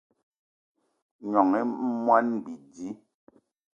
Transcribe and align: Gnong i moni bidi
Gnong 1.21 1.53
i 1.59 1.61
moni 2.05 2.35
bidi 2.43 2.89